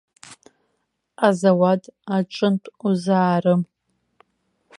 Азауад 1.27 1.83
аҿынтә 2.17 2.65
узаарым. 2.85 3.61